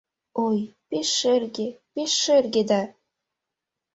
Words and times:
Ой, 0.45 0.57
пеш 0.89 1.07
шерге, 1.19 1.67
пеш 1.93 2.11
шерге 2.23 2.61
да 2.69 2.81